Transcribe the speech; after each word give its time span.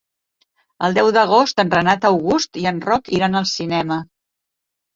El 0.87 0.95
deu 0.97 1.09
d'agost 1.17 1.61
en 1.65 1.69
Renat 1.75 2.09
August 2.11 2.61
i 2.63 2.67
en 2.73 2.81
Roc 2.89 3.15
iran 3.21 3.41
al 3.43 3.49
cinema. 3.55 4.03